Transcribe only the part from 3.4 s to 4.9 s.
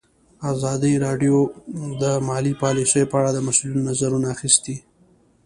مسؤلینو نظرونه اخیستي.